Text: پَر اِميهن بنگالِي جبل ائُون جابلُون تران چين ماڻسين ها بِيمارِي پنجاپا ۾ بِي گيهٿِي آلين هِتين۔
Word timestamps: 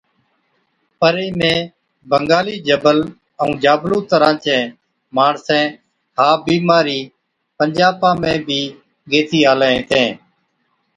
پَر 0.99 1.15
اِميهن 1.25 1.69
بنگالِي 2.11 2.55
جبل 2.67 2.97
ائُون 3.41 3.51
جابلُون 3.63 4.03
تران 4.09 4.35
چين 4.43 4.61
ماڻسين 5.15 5.65
ها 6.17 6.27
بِيمارِي 6.45 6.99
پنجاپا 7.57 8.11
۾ 8.21 8.33
بِي 8.47 8.61
گيهٿِي 9.11 9.39
آلين 9.51 9.73
هِتين۔ 9.79 10.09